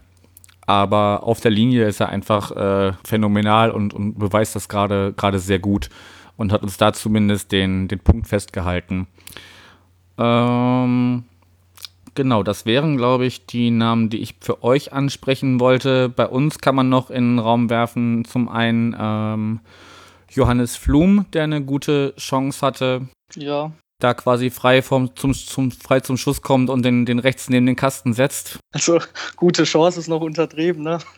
[0.67, 5.59] Aber auf der Linie ist er einfach äh, phänomenal und, und beweist das gerade sehr
[5.59, 5.91] gut
[6.39, 9.07] und hat uns da zumindest den, den Punkt festgehalten.
[10.17, 11.25] Ähm,
[12.15, 16.09] genau, das wären, glaube ich, die Namen, die ich für euch ansprechen wollte.
[16.09, 19.61] Bei uns kann man noch in den Raum werfen, zum einen ähm,
[20.35, 23.09] Johannes Flum, der eine gute Chance hatte.
[23.37, 23.73] Ja.
[24.01, 27.67] Da quasi frei, vom, zum, zum, frei zum Schuss kommt und den, den rechts neben
[27.67, 28.59] den Kasten setzt.
[28.73, 28.99] Also,
[29.37, 30.99] gute Chance ist noch untertrieben, ne?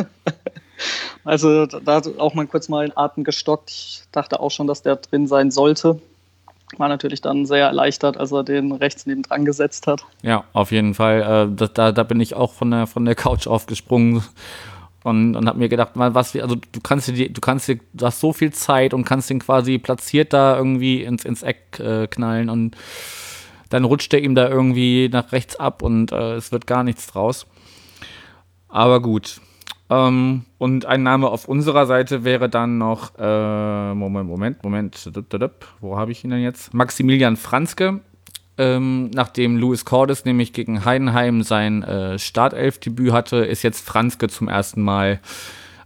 [1.25, 3.71] Also da hat auch mal kurz mal den Atem gestockt.
[3.71, 6.01] Ich dachte auch schon, dass der drin sein sollte.
[6.77, 10.05] War natürlich dann sehr erleichtert, als er den rechts neben dran gesetzt hat.
[10.23, 11.49] Ja, auf jeden Fall.
[11.51, 14.23] Äh, da, da bin ich auch von der, von der Couch aufgesprungen
[15.07, 18.19] und, und habe mir gedacht, was, also du kannst dir, du kannst dir, du hast
[18.19, 22.51] so viel Zeit und kannst den quasi platziert da irgendwie ins, ins Eck äh, knallen
[22.51, 22.77] und
[23.69, 27.07] dann rutscht er ihm da irgendwie nach rechts ab und äh, es wird gar nichts
[27.07, 27.47] draus.
[28.69, 29.41] Aber gut,
[29.91, 35.11] ähm, und ein Name auf unserer Seite wäre dann noch, äh, Moment, Moment, Moment,
[35.81, 36.75] wo habe ich ihn denn jetzt?
[36.75, 38.01] Maximilian Franzke.
[38.59, 44.49] Ähm, nachdem Louis Cordes nämlich gegen Heidenheim sein äh, Startelfdebüt hatte, ist jetzt Franzke zum
[44.49, 45.21] ersten Mal,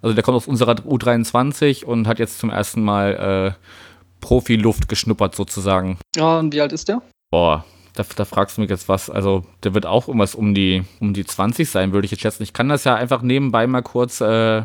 [0.03, 3.67] also der kommt aus unserer U23 und hat jetzt zum ersten Mal äh,
[4.21, 5.99] Profi-Luft geschnuppert sozusagen.
[6.15, 7.03] Ja, und wie alt ist der?
[7.31, 9.11] Boah, da, da, fragst du mich jetzt was.
[9.11, 12.43] Also, der wird auch irgendwas um die, um die 20 sein, würde ich jetzt schätzen.
[12.43, 14.63] Ich kann das ja einfach nebenbei mal kurz, äh,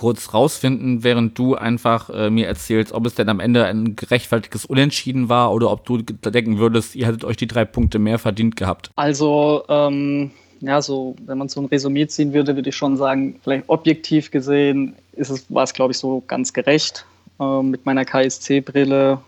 [0.00, 4.64] kurz rausfinden, während du einfach äh, mir erzählst, ob es denn am Ende ein gerechtfertigtes
[4.64, 8.56] Unentschieden war oder ob du denken würdest, ihr hättet euch die drei Punkte mehr verdient
[8.56, 8.90] gehabt.
[8.96, 13.38] Also, ähm, ja, so, wenn man so ein Resümee ziehen würde, würde ich schon sagen,
[13.42, 17.04] vielleicht objektiv gesehen ist es, war es, glaube ich, so ganz gerecht.
[17.38, 19.20] Ähm, mit meiner KSC-Brille würde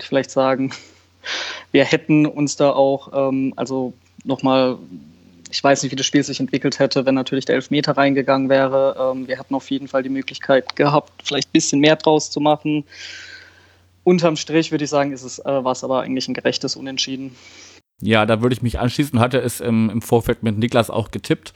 [0.00, 0.70] ich vielleicht sagen,
[1.72, 3.92] wir hätten uns da auch, ähm, also
[4.24, 4.78] nochmal,
[5.50, 9.12] ich weiß nicht, wie das Spiel sich entwickelt hätte, wenn natürlich der Elfmeter reingegangen wäre.
[9.12, 12.40] Ähm, wir hatten auf jeden Fall die Möglichkeit gehabt, vielleicht ein bisschen mehr draus zu
[12.40, 12.84] machen.
[14.04, 17.34] Unterm Strich würde ich sagen, ist es, äh, war es aber eigentlich ein gerechtes Unentschieden.
[18.00, 21.54] Ja, da würde ich mich anschließen, hatte es im, im Vorfeld mit Niklas auch getippt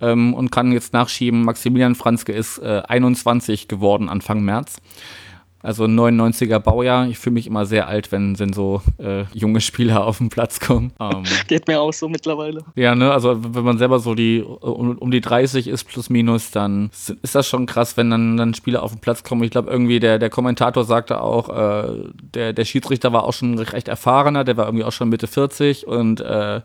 [0.00, 4.80] ähm, und kann jetzt nachschieben, Maximilian Franzke ist äh, 21 geworden Anfang März.
[5.62, 7.06] Also 99er Baujahr.
[7.08, 10.58] Ich fühle mich immer sehr alt, wenn, wenn so äh, junge Spieler auf den Platz
[10.58, 10.92] kommen.
[10.98, 12.64] Ähm, Geht mir auch so mittlerweile.
[12.76, 16.50] Ja, ne, also wenn man selber so die um, um, die 30 ist plus minus,
[16.50, 16.90] dann
[17.22, 19.42] ist das schon krass, wenn dann, dann Spieler auf den Platz kommen.
[19.42, 23.58] Ich glaube irgendwie der, der Kommentator sagte auch, äh, der, der Schiedsrichter war auch schon
[23.58, 26.62] recht erfahrener, der war irgendwie auch schon Mitte 40 und äh,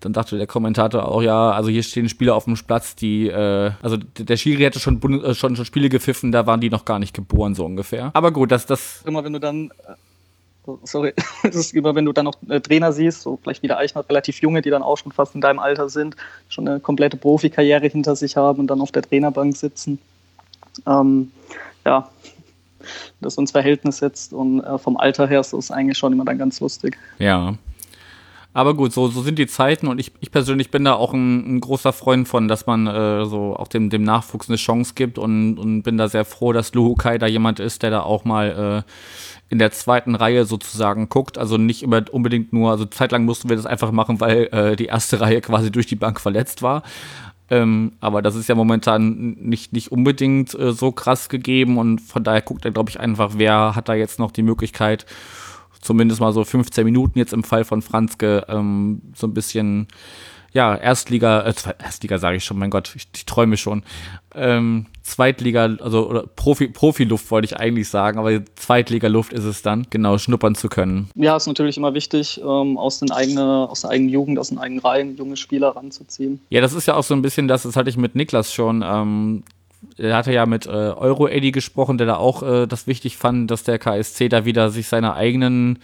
[0.00, 3.72] dann dachte der Kommentator auch, ja, also hier stehen Spieler auf dem Platz, die, äh,
[3.82, 6.98] also der Schiri hätte schon, äh, schon, schon Spiele gepfiffen, da waren die noch gar
[6.98, 8.10] nicht geboren, so ungefähr.
[8.14, 9.02] Aber gut, dass das.
[9.06, 9.70] Immer wenn du dann,
[10.66, 13.78] äh, sorry, es ist immer, wenn du dann noch äh, Trainer siehst, so vielleicht wieder
[13.78, 16.16] Eichner, relativ junge, die dann auch schon fast in deinem Alter sind,
[16.48, 19.98] schon eine komplette Profikarriere hinter sich haben und dann auf der Trainerbank sitzen.
[20.86, 21.32] Ähm,
[21.86, 22.10] ja,
[23.20, 26.38] das ins Verhältnis setzt und äh, vom Alter her ist das eigentlich schon immer dann
[26.38, 26.98] ganz lustig.
[27.18, 27.54] Ja.
[28.56, 31.56] Aber gut, so, so sind die Zeiten und ich, ich persönlich bin da auch ein,
[31.56, 35.18] ein großer Freund von, dass man äh, so auch dem, dem Nachwuchs eine Chance gibt
[35.18, 38.84] und, und bin da sehr froh, dass Luhukai da jemand ist, der da auch mal
[38.86, 38.90] äh,
[39.50, 41.36] in der zweiten Reihe sozusagen guckt.
[41.36, 44.86] Also nicht immer unbedingt nur, also zeitlang mussten wir das einfach machen, weil äh, die
[44.86, 46.82] erste Reihe quasi durch die Bank verletzt war.
[47.50, 52.24] Ähm, aber das ist ja momentan nicht, nicht unbedingt äh, so krass gegeben und von
[52.24, 55.04] daher guckt er, glaube ich, einfach, wer hat da jetzt noch die Möglichkeit,
[55.86, 59.86] zumindest mal so 15 Minuten jetzt im Fall von Franzke ähm, so ein bisschen,
[60.52, 63.82] ja, Erstliga, äh, Erstliga sage ich schon, mein Gott, ich, ich träume schon.
[64.34, 69.86] Ähm, Zweitliga, also oder Profi, Profiluft wollte ich eigentlich sagen, aber Zweitliga-Luft ist es dann,
[69.88, 71.08] genau, schnuppern zu können.
[71.14, 74.58] Ja, ist natürlich immer wichtig, ähm, aus, den eigene, aus der eigenen Jugend, aus den
[74.58, 76.40] eigenen Reihen junge Spieler ranzuziehen.
[76.50, 78.82] Ja, das ist ja auch so ein bisschen das, das hatte ich mit Niklas schon.
[79.98, 83.50] Er hatte ja mit äh, Euro Eddie gesprochen, der da auch äh, das wichtig fand,
[83.50, 85.78] dass der KSC da wieder sich seiner eigenen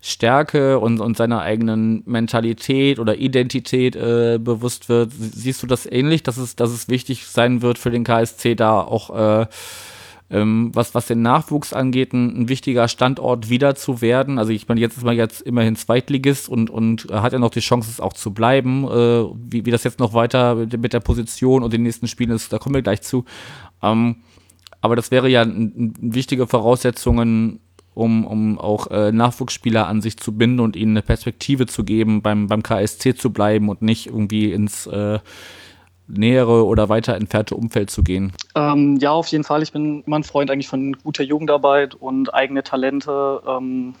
[0.00, 5.12] Stärke und, und seiner eigenen Mentalität oder Identität äh, bewusst wird.
[5.12, 8.80] Siehst du das ähnlich, dass es, dass es wichtig sein wird für den KSC da
[8.80, 9.46] auch äh,
[10.34, 14.38] ähm, was, was den Nachwuchs angeht, ein, ein, wichtiger Standort wieder zu werden.
[14.40, 17.60] Also ich meine, jetzt ist man jetzt immerhin Zweitligist und, und hat ja noch die
[17.60, 18.84] Chance, es auch zu bleiben.
[18.84, 22.52] Äh, wie, wie das jetzt noch weiter mit, der Position und den nächsten Spielen ist,
[22.52, 23.24] da kommen wir gleich zu.
[23.80, 24.16] Ähm,
[24.80, 27.60] aber das wäre ja eine wichtige Voraussetzung,
[27.94, 32.22] um, um auch äh, Nachwuchsspieler an sich zu binden und ihnen eine Perspektive zu geben,
[32.22, 35.20] beim, beim KSC zu bleiben und nicht irgendwie ins äh,
[36.06, 38.32] nähere oder weiter entfernte Umfeld zu gehen?
[38.54, 39.62] Ähm, ja, auf jeden Fall.
[39.62, 43.94] Ich bin immer ein Freund eigentlich von guter Jugendarbeit und eigene Talente ähm,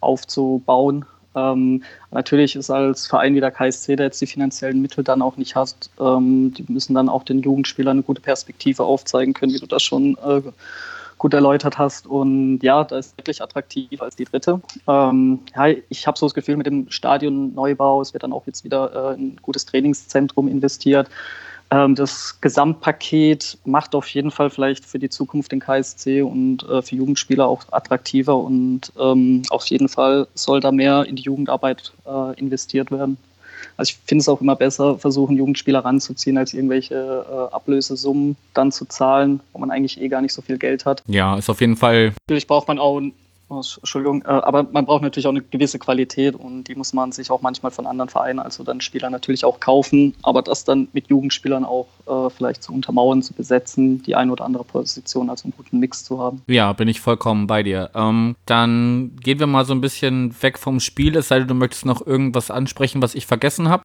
[0.00, 1.04] aufzubauen.
[1.34, 5.36] Ähm, natürlich ist als Verein wie der KSC, der jetzt die finanziellen Mittel dann auch
[5.36, 9.60] nicht hat, ähm, die müssen dann auch den Jugendspielern eine gute Perspektive aufzeigen können, wie
[9.60, 10.42] du das schon äh,
[11.20, 12.06] gut erläutert hast.
[12.06, 14.60] Und ja, da ist wirklich attraktiv als die dritte.
[14.88, 18.64] Ähm, ja, ich habe so das Gefühl, mit dem Stadionneubau, es wird dann auch jetzt
[18.64, 21.08] wieder äh, ein gutes Trainingszentrum investiert.
[21.70, 26.80] Ähm, das Gesamtpaket macht auf jeden Fall vielleicht für die Zukunft den KSC und äh,
[26.80, 31.92] für Jugendspieler auch attraktiver und ähm, auf jeden Fall soll da mehr in die Jugendarbeit
[32.06, 33.18] äh, investiert werden.
[33.76, 38.72] Also ich finde es auch immer besser, versuchen Jugendspieler ranzuziehen, als irgendwelche äh, Ablösesummen dann
[38.72, 41.02] zu zahlen, wo man eigentlich eh gar nicht so viel Geld hat.
[41.06, 42.12] Ja, ist auf jeden Fall.
[42.28, 43.00] Natürlich braucht man auch
[43.50, 47.30] Entschuldigung, äh, aber man braucht natürlich auch eine gewisse Qualität und die muss man sich
[47.30, 51.08] auch manchmal von anderen Vereinen, also dann Spieler natürlich auch kaufen, aber das dann mit
[51.08, 55.54] Jugendspielern auch äh, vielleicht zu untermauern, zu besetzen, die eine oder andere Position, also einen
[55.56, 56.42] guten Mix zu haben.
[56.46, 57.90] Ja, bin ich vollkommen bei dir.
[57.94, 61.54] Ähm, dann gehen wir mal so ein bisschen weg vom Spiel, es sei denn, du
[61.54, 63.82] möchtest noch irgendwas ansprechen, was ich vergessen habe.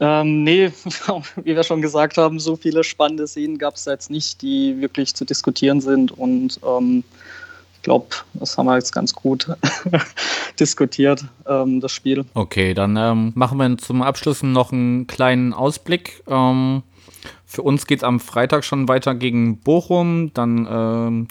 [0.00, 0.72] Ähm, nee,
[1.36, 5.14] wie wir schon gesagt haben, so viele spannende Szenen gab es jetzt nicht, die wirklich
[5.14, 7.04] zu diskutieren sind und ähm,
[7.84, 9.46] glaube, das haben wir jetzt ganz gut
[10.60, 12.24] diskutiert, ähm, das Spiel.
[12.34, 16.24] Okay, dann ähm, machen wir zum Abschluss noch einen kleinen Ausblick.
[16.26, 16.82] Ähm,
[17.46, 20.32] für uns geht es am Freitag schon weiter gegen Bochum.
[20.34, 21.28] Dann ähm,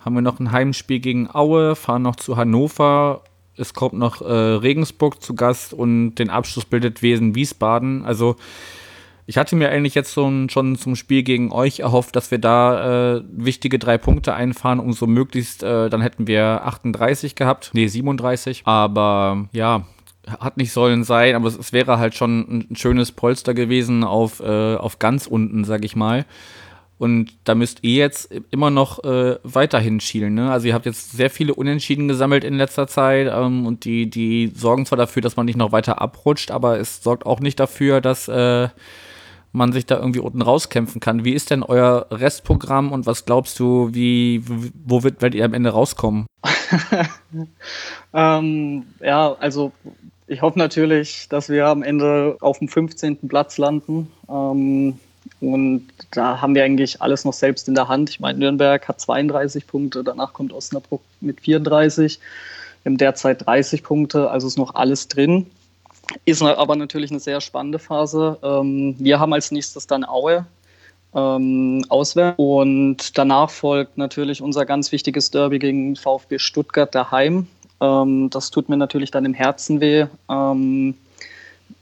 [0.00, 3.22] haben wir noch ein Heimspiel gegen Aue, fahren noch zu Hannover.
[3.56, 8.04] Es kommt noch äh, Regensburg zu Gast und den Abschluss bildet Wesen Wiesbaden.
[8.04, 8.36] Also
[9.26, 13.16] ich hatte mir eigentlich jetzt so schon zum Spiel gegen euch erhofft, dass wir da
[13.16, 17.86] äh, wichtige drei Punkte einfahren, um so möglichst, äh, dann hätten wir 38 gehabt, nee
[17.86, 18.62] 37.
[18.64, 19.86] Aber ja,
[20.26, 24.40] hat nicht sollen sein, aber es, es wäre halt schon ein schönes Polster gewesen auf,
[24.40, 26.26] äh, auf ganz unten, sag ich mal.
[26.96, 30.34] Und da müsst ihr jetzt immer noch äh, weiterhin schielen.
[30.34, 30.50] Ne?
[30.50, 34.52] Also ihr habt jetzt sehr viele Unentschieden gesammelt in letzter Zeit ähm, und die, die
[34.54, 38.00] sorgen zwar dafür, dass man nicht noch weiter abrutscht, aber es sorgt auch nicht dafür,
[38.00, 38.68] dass äh,
[39.54, 41.24] man sich da irgendwie unten rauskämpfen kann.
[41.24, 44.42] Wie ist denn euer Restprogramm und was glaubst du, wie,
[44.84, 46.26] wo wird, werdet ihr am Ende rauskommen?
[48.14, 49.72] ähm, ja, also
[50.26, 53.28] ich hoffe natürlich, dass wir am Ende auf dem 15.
[53.28, 54.10] Platz landen.
[54.28, 54.98] Ähm,
[55.40, 58.10] und da haben wir eigentlich alles noch selbst in der Hand.
[58.10, 62.18] Ich meine, Nürnberg hat 32 Punkte, danach kommt Osnabrück mit 34.
[62.82, 65.46] Wir haben derzeit 30 Punkte, also ist noch alles drin.
[66.24, 68.38] Ist aber natürlich eine sehr spannende Phase.
[68.42, 70.46] Ähm, wir haben als nächstes dann Aue
[71.14, 77.46] ähm, auswärts und danach folgt natürlich unser ganz wichtiges Derby gegen VfB Stuttgart daheim.
[77.80, 80.94] Ähm, das tut mir natürlich dann im Herzen weh, ähm,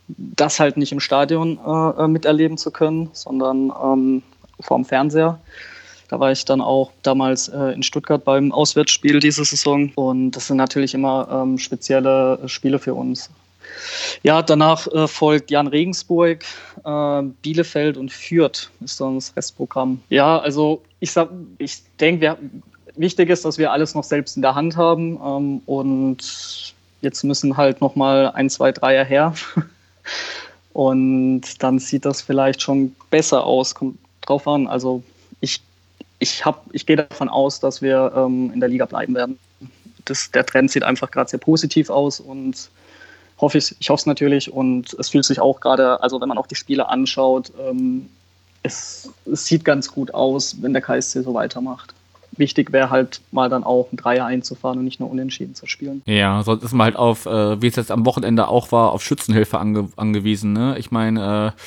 [0.08, 4.22] das halt nicht im Stadion äh, miterleben zu können, sondern
[4.60, 5.40] vorm Fernseher.
[6.12, 10.48] Da war ich dann auch damals äh, in Stuttgart beim Auswärtsspiel diese Saison und das
[10.48, 13.30] sind natürlich immer ähm, spezielle Spiele für uns.
[14.22, 16.44] Ja, danach äh, folgt Jan Regensburg,
[16.84, 20.00] äh, Bielefeld und Fürth ist dann das Restprogramm.
[20.08, 21.12] Ja, also ich,
[21.58, 22.36] ich denke,
[22.96, 27.56] wichtig ist, dass wir alles noch selbst in der Hand haben ähm, und jetzt müssen
[27.56, 29.34] halt noch mal ein, zwei, drei her
[30.72, 33.74] und dann sieht das vielleicht schon besser aus.
[33.74, 34.66] Kommt drauf an.
[34.66, 35.02] Also
[35.40, 35.60] ich,
[36.18, 39.38] ich, ich gehe davon aus, dass wir ähm, in der Liga bleiben werden.
[40.04, 42.70] Das, der Trend sieht einfach gerade sehr positiv aus und
[43.42, 46.38] hoffe ich, ich hoffe es natürlich und es fühlt sich auch gerade, also wenn man
[46.38, 48.08] auch die Spiele anschaut, ähm,
[48.62, 51.92] es, es, sieht ganz gut aus, wenn der KSC so weitermacht.
[52.34, 56.00] Wichtig wäre halt mal dann auch ein Dreier einzufahren und nicht nur unentschieden zu spielen.
[56.06, 59.02] Ja, sonst ist man halt auf, äh, wie es jetzt am Wochenende auch war, auf
[59.02, 60.52] Schützenhilfe ange angewiesen.
[60.52, 60.78] Ne?
[60.78, 61.60] Ich meine, äh,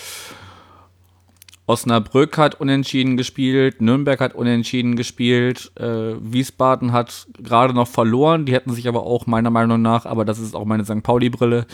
[1.68, 8.54] Osnabrück hat unentschieden gespielt, Nürnberg hat unentschieden gespielt, äh, Wiesbaden hat gerade noch verloren, die
[8.54, 11.02] hätten sich aber auch meiner Meinung nach, aber das ist auch meine St.
[11.02, 11.66] Pauli-Brille,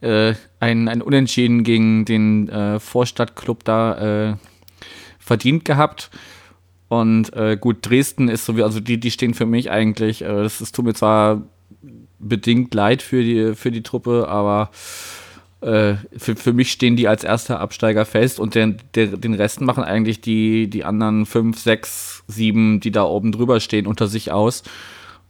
[0.00, 4.36] äh, ein, ein Unentschieden gegen den äh, Vorstadtclub da äh,
[5.18, 6.10] verdient gehabt.
[6.88, 10.42] Und äh, gut, Dresden ist so wie, also die, die stehen für mich eigentlich, äh,
[10.42, 11.42] das, das tut mir zwar
[12.18, 14.70] bedingt leid für die, für die Truppe, aber
[15.64, 19.62] äh, für, für mich stehen die als erster Absteiger fest und den, der, den Rest
[19.62, 24.30] machen eigentlich die, die anderen fünf, sechs, sieben, die da oben drüber stehen, unter sich
[24.30, 24.62] aus.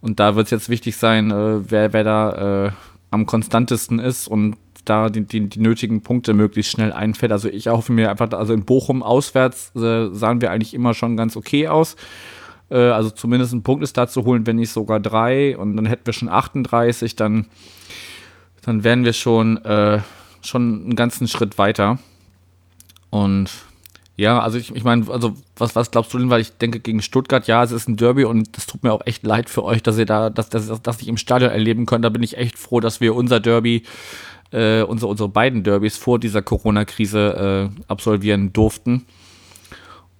[0.01, 2.71] Und da wird es jetzt wichtig sein, äh, wer, wer da äh,
[3.11, 4.27] am konstantesten ist.
[4.27, 7.33] Und da die, die, die, nötigen Punkte möglichst schnell einfällt.
[7.33, 11.17] Also ich hoffe mir einfach, also in Bochum auswärts äh, sahen wir eigentlich immer schon
[11.17, 11.97] ganz okay aus.
[12.71, 15.57] Äh, also zumindest einen Punkt ist da zu holen, wenn nicht sogar drei.
[15.57, 17.47] Und dann hätten wir schon 38, dann,
[18.63, 20.01] dann wären wir schon, äh,
[20.45, 21.99] schon einen ganzen Schritt weiter.
[23.11, 23.51] Und
[24.17, 27.03] ja, also ich, ich meine, also was, was glaubst du denn, weil ich denke gegen
[27.03, 29.83] Stuttgart, ja, es ist ein Derby und es tut mir auch echt leid für euch,
[29.83, 32.05] dass ihr da, dass, dass, dass ich im Stadion erleben könnt.
[32.05, 33.83] Da bin ich echt froh, dass wir unser Derby,
[34.53, 39.05] äh, unsere, unsere beiden Derbys vor dieser Corona-Krise äh, absolvieren durften.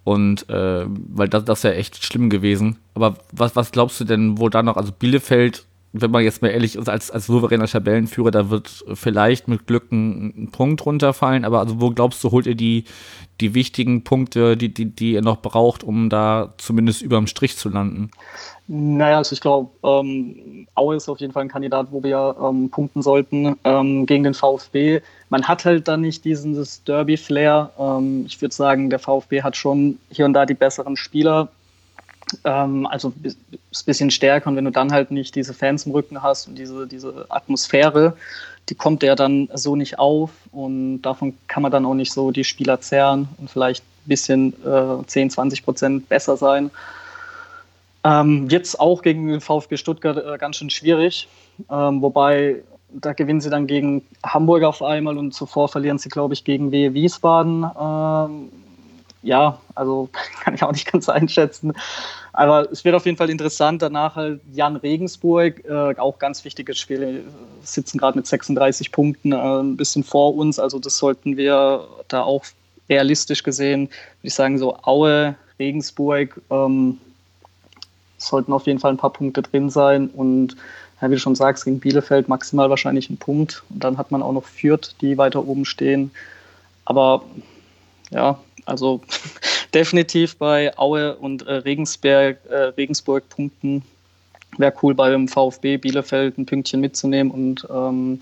[0.03, 2.77] Und äh, weil das, das wäre echt schlimm gewesen.
[2.95, 5.65] Aber was, was glaubst du denn, wo da noch, also Bielefeld
[6.01, 9.91] wenn man jetzt mal ehrlich ist, als, als souveräner Tabellenführer, da wird vielleicht mit Glück
[9.91, 12.83] ein, ein, Punkt runterfallen, aber also wo glaubst du, holt ihr die,
[13.39, 17.69] die wichtigen Punkte, die, die, die ihr noch braucht, um da zumindest überm Strich zu
[17.69, 18.11] landen?
[18.67, 22.69] Naja, also ich glaube, ähm, Aue ist auf jeden Fall ein Kandidat, wo wir ähm,
[22.69, 25.01] punkten sollten ähm, gegen den VfB.
[25.29, 27.71] Man hat halt dann nicht diesen Derby-Flair.
[27.79, 31.49] Ähm, ich würde sagen, der VfB hat schon hier und da die besseren Spieler
[32.43, 33.35] ähm, also ein
[33.85, 36.87] bisschen stärker und wenn du dann halt nicht diese Fans im Rücken hast und diese,
[36.87, 38.15] diese Atmosphäre,
[38.69, 42.31] die kommt ja dann so nicht auf und davon kann man dann auch nicht so
[42.31, 46.71] die Spieler zerren und vielleicht ein bisschen äh, 10, 20 Prozent besser sein.
[48.03, 51.27] Ähm, jetzt auch gegen den VfB Stuttgart äh, ganz schön schwierig,
[51.69, 56.33] ähm, wobei da gewinnen sie dann gegen Hamburg auf einmal und zuvor verlieren sie, glaube
[56.33, 57.65] ich, gegen Wehe Wiesbaden.
[57.79, 58.49] Ähm,
[59.25, 60.09] ja, also
[60.43, 61.73] kann ich auch nicht ganz einschätzen.
[62.31, 63.81] Aber es wird auf jeden Fall interessant.
[63.81, 67.25] Danach halt Jan Regensburg, äh, auch ganz wichtiges Spiel,
[67.63, 70.59] sitzen gerade mit 36 Punkten äh, ein bisschen vor uns.
[70.59, 72.45] Also das sollten wir da auch
[72.89, 76.99] realistisch gesehen, würde ich sagen, so Aue, Regensburg ähm,
[78.17, 80.07] sollten auf jeden Fall ein paar Punkte drin sein.
[80.09, 80.55] Und
[81.01, 83.63] ja, wie du schon sagst, gegen Bielefeld maximal wahrscheinlich ein Punkt.
[83.69, 86.11] Und dann hat man auch noch Fürth, die weiter oben stehen.
[86.83, 87.23] Aber
[88.11, 89.01] ja, also
[89.73, 93.83] definitiv bei Aue und äh, Regensberg, äh, Regensburg punkten.
[94.57, 98.19] Wäre cool beim VfB Bielefeld ein Pünktchen mitzunehmen und ähm,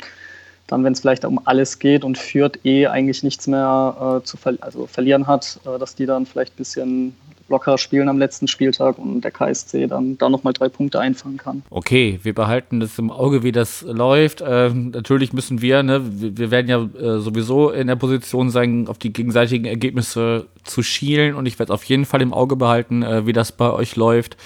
[0.68, 4.38] dann, wenn es vielleicht um alles geht und führt eh eigentlich nichts mehr äh, zu
[4.38, 7.16] ver also verlieren hat, äh, dass die dann vielleicht ein bisschen
[7.50, 11.64] locker spielen am letzten Spieltag und der KSC dann da nochmal drei Punkte einfangen kann.
[11.70, 14.44] Okay, wir behalten das im Auge, wie das läuft.
[14.46, 18.98] Ähm, natürlich müssen wir, ne, wir werden ja äh, sowieso in der Position sein, auf
[18.98, 23.26] die gegenseitigen Ergebnisse zu schielen und ich werde auf jeden Fall im Auge behalten, äh,
[23.26, 24.38] wie das bei euch läuft.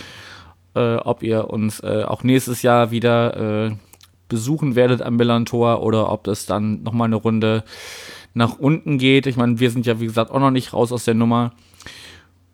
[0.77, 3.75] Äh, ob ihr uns äh, auch nächstes Jahr wieder äh,
[4.29, 7.63] besuchen werdet am Millantor oder ob das dann nochmal eine Runde
[8.33, 9.25] nach unten geht.
[9.25, 11.53] Ich meine, wir sind ja, wie gesagt, auch noch nicht raus aus der Nummer.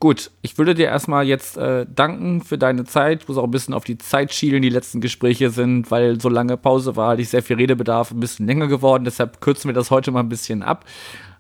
[0.04, 3.22] Gut, ich würde dir erstmal jetzt äh, danken für deine Zeit.
[3.22, 4.62] Ich muss auch ein bisschen auf die Zeit schielen.
[4.62, 8.20] Die letzten Gespräche sind, weil so lange Pause war, hatte ich sehr viel Redebedarf, ein
[8.20, 9.06] bisschen länger geworden.
[9.06, 10.84] Deshalb kürzen wir das heute mal ein bisschen ab.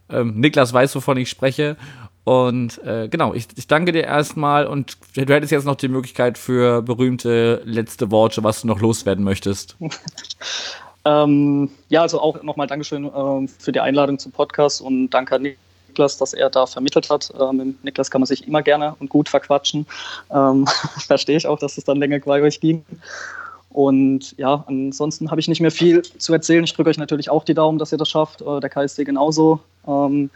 [0.08, 1.76] Ähm, Niklas weiß, wovon ich spreche.
[2.23, 6.38] Und äh, genau, ich, ich danke dir erstmal und du hättest jetzt noch die Möglichkeit
[6.38, 9.76] für berühmte letzte Worte, was du noch loswerden möchtest.
[11.04, 15.43] ähm, ja, also auch nochmal Dankeschön ähm, für die Einladung zum Podcast und danke an
[15.93, 17.32] Niklas das er da vermittelt hat.
[17.39, 19.86] Ähm, mit Niklas kann man sich immer gerne und gut verquatschen.
[20.32, 20.65] Ähm,
[21.08, 22.84] verstehe ich auch, dass es dann länger bei euch ging.
[23.69, 26.63] Und ja, ansonsten habe ich nicht mehr viel zu erzählen.
[26.63, 28.41] Ich drücke euch natürlich auch die Daumen, dass ihr das schafft.
[28.41, 29.60] Äh, der KSC genauso.
[29.88, 30.29] Ähm,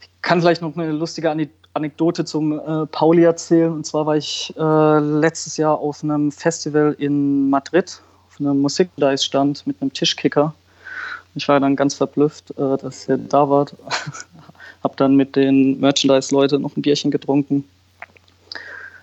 [0.00, 1.34] ich kann vielleicht noch eine lustige
[1.74, 3.72] Anekdote zum äh, Pauli erzählen.
[3.72, 9.66] Und zwar war ich äh, letztes Jahr auf einem Festival in Madrid, auf einem Musikdice-Stand
[9.66, 10.54] mit einem Tischkicker.
[11.34, 13.74] Ich war dann ganz verblüfft, äh, dass ihr da wart.
[14.82, 17.64] Hab dann mit den Merchandise-Leuten noch ein Bierchen getrunken.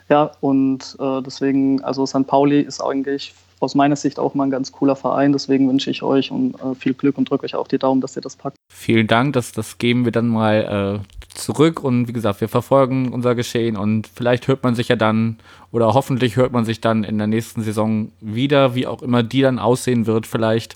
[0.10, 2.26] Ja, und äh, deswegen, also St.
[2.26, 5.34] Pauli ist eigentlich aus meiner Sicht auch mal ein ganz cooler Verein.
[5.34, 8.16] Deswegen wünsche ich euch und, äh, viel Glück und drücke euch auch die Daumen, dass
[8.16, 8.58] ihr das packt.
[8.72, 11.84] Vielen Dank, das, das geben wir dann mal äh, zurück.
[11.84, 15.38] Und wie gesagt, wir verfolgen unser Geschehen und vielleicht hört man sich ja dann
[15.72, 19.42] oder hoffentlich hört man sich dann in der nächsten Saison wieder, wie auch immer die
[19.42, 20.26] dann aussehen wird.
[20.26, 20.76] Vielleicht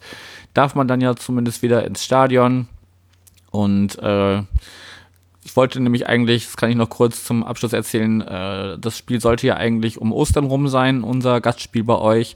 [0.54, 2.68] darf man dann ja zumindest wieder ins Stadion.
[3.51, 4.41] Und äh,
[5.46, 9.20] ich wollte nämlich eigentlich, das kann ich noch kurz zum Abschluss erzählen, äh, das Spiel
[9.20, 12.36] sollte ja eigentlich um Ostern rum sein, unser Gastspiel bei euch.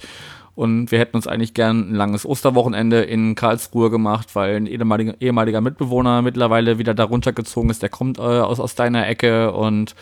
[0.55, 5.13] Und wir hätten uns eigentlich gern ein langes Osterwochenende in Karlsruhe gemacht, weil ein ehemaliger,
[5.19, 7.83] ehemaliger Mitbewohner mittlerweile wieder da runtergezogen ist.
[7.83, 9.93] Der kommt äh, aus, aus deiner Ecke und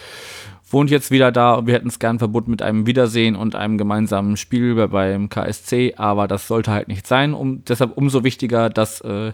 [0.69, 3.77] wohnt jetzt wieder da und wir hätten es gern verbunden mit einem Wiedersehen und einem
[3.77, 7.33] gemeinsamen Spiel beim KSC, aber das sollte halt nicht sein.
[7.33, 9.33] Um, deshalb umso wichtiger, dass äh,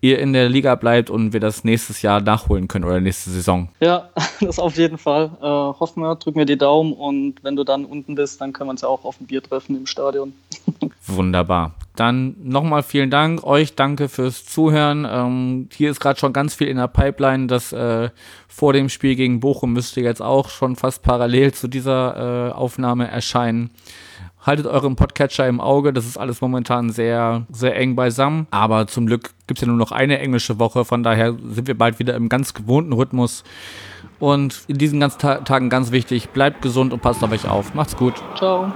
[0.00, 3.68] ihr in der Liga bleibt und wir das nächstes Jahr nachholen können oder nächste Saison.
[3.80, 4.08] Ja,
[4.40, 5.30] das auf jeden Fall.
[5.40, 8.68] Äh, hoffen wir, drücken wir die Daumen und wenn du dann unten bist, dann können
[8.68, 10.32] wir uns ja auch auf ein Bier treffen im Stadion.
[11.06, 11.74] Wunderbar.
[11.96, 13.42] Dann nochmal vielen Dank.
[13.42, 15.06] Euch danke fürs Zuhören.
[15.10, 17.48] Ähm, hier ist gerade schon ganz viel in der Pipeline.
[17.48, 18.10] Das äh,
[18.46, 23.08] vor dem Spiel gegen Bochum müsste jetzt auch schon fast parallel zu dieser äh, Aufnahme
[23.08, 23.70] erscheinen
[24.48, 25.92] haltet euren Podcatcher im Auge.
[25.92, 28.46] Das ist alles momentan sehr, sehr eng beisammen.
[28.50, 30.84] Aber zum Glück gibt es ja nur noch eine englische Woche.
[30.84, 33.44] Von daher sind wir bald wieder im ganz gewohnten Rhythmus.
[34.18, 37.74] Und in diesen ganzen Ta Tagen ganz wichtig, bleibt gesund und passt auf euch auf.
[37.74, 38.14] Macht's gut.
[38.36, 38.72] Ciao.